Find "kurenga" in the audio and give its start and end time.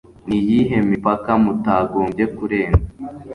2.35-2.83